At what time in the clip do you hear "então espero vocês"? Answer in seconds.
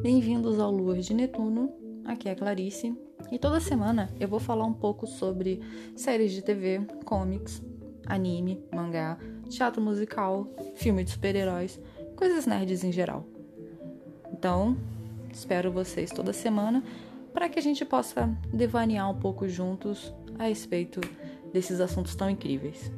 14.32-16.12